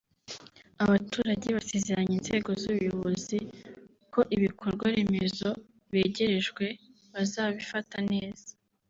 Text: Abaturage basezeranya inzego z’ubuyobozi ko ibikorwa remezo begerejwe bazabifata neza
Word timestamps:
Abaturage 0.83 1.47
basezeranya 1.57 2.13
inzego 2.19 2.49
z’ubuyobozi 2.61 3.37
ko 4.13 4.21
ibikorwa 4.35 4.85
remezo 4.95 5.49
begerejwe 5.91 6.65
bazabifata 7.13 7.97
neza 8.11 8.47